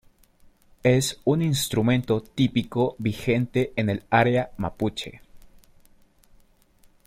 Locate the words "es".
0.81-1.21